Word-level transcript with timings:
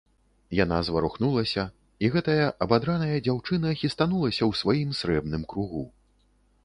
Яна 0.59 0.77
зварухнулася, 0.87 1.65
і 2.07 2.09
гэтая 2.15 2.47
абадраная 2.67 3.17
дзяўчына 3.27 3.75
хістанулася 3.83 4.39
ў 4.49 4.63
сваім 4.63 4.89
срэбным 5.03 5.41
кругу. 5.55 5.83